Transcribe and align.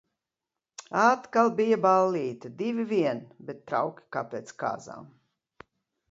Atkal 1.01 1.51
bija 1.59 1.77
ballīte, 1.83 2.49
divi 2.61 2.85
vien, 2.91 3.21
bet 3.49 3.59
trauki 3.73 4.07
kā 4.17 4.23
pēc 4.33 4.55
kāzām. 4.65 5.05